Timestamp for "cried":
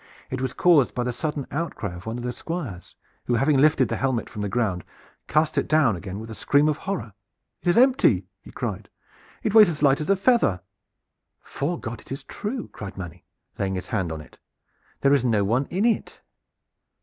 8.49-8.89, 12.69-12.97